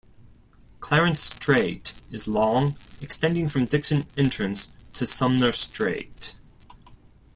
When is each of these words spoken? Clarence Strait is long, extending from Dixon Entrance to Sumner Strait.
Clarence 0.79 1.19
Strait 1.19 1.93
is 2.09 2.27
long, 2.27 2.75
extending 3.01 3.47
from 3.47 3.65
Dixon 3.65 4.07
Entrance 4.17 4.69
to 4.93 5.05
Sumner 5.05 5.51
Strait. 5.51 6.33